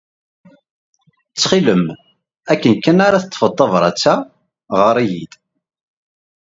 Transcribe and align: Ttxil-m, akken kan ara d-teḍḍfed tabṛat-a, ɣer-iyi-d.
Ttxil-m, 1.29 1.83
akken 2.51 2.73
kan 2.83 2.99
ara 3.07 3.19
d-teḍḍfed 3.23 3.53
tabṛat-a, 3.57 4.15
ɣer-iyi-d. 4.79 5.31